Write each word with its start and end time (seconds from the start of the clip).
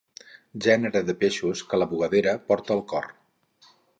Gènere 0.67 1.01
de 1.09 1.15
peixos 1.25 1.61
que 1.73 1.81
la 1.83 1.87
bugadera 1.93 2.35
porta 2.49 2.75
al 2.79 2.83
cor. 2.95 3.09